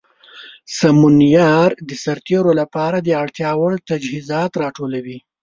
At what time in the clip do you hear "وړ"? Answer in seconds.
3.59-3.73